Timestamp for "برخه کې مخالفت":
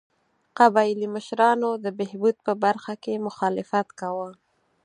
2.63-3.87